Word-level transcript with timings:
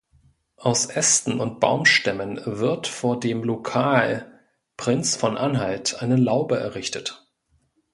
Aus 0.57 0.87
Ästen 0.87 1.39
und 1.39 1.59
Baumstämmen 1.59 2.41
wird 2.43 2.87
vor 2.87 3.19
dem 3.19 3.43
Lokal 3.43 4.39
„Prinz 4.75 5.15
von 5.15 5.37
Anhalt“ 5.37 6.01
eine 6.01 6.15
Laube 6.15 6.57
errichtet. 6.57 7.29